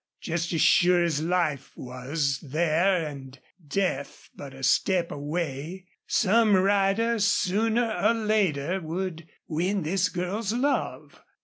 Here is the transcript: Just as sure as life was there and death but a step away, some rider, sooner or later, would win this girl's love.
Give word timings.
Just 0.19 0.51
as 0.51 0.61
sure 0.61 1.03
as 1.03 1.21
life 1.21 1.73
was 1.75 2.39
there 2.39 3.05
and 3.05 3.37
death 3.67 4.31
but 4.35 4.51
a 4.51 4.63
step 4.63 5.11
away, 5.11 5.85
some 6.07 6.55
rider, 6.55 7.19
sooner 7.19 7.93
or 8.03 8.15
later, 8.15 8.81
would 8.81 9.27
win 9.47 9.83
this 9.83 10.09
girl's 10.09 10.53
love. 10.53 11.21